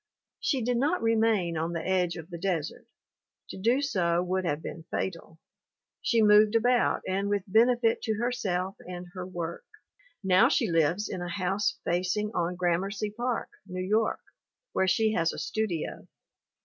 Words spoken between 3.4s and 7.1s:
To do so would have been fatal. She moved about